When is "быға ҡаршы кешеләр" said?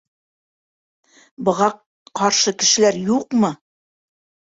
1.49-2.97